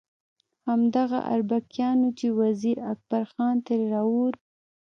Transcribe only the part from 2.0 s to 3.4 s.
وو چې وزیر اکبر